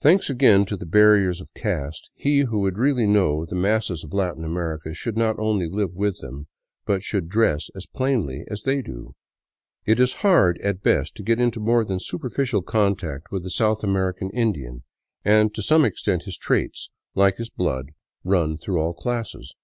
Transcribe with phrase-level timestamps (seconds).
[0.00, 4.12] Thanks again to the barriers of caste, he who would really know the masses of
[4.12, 6.46] Latin America should not only live with them,
[6.86, 9.16] but should dress as plainly as they do.
[9.84, 13.82] It is hard at best to get into more than superficial contact with the South
[13.82, 14.84] American Indian,
[15.24, 17.90] and to some ex tent his traits, like his blood,
[18.22, 19.56] run through all classes.